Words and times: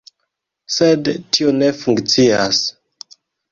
Sed 0.75 1.09
tio 1.37 1.53
ne 1.59 1.71
funkcias. 1.83 2.65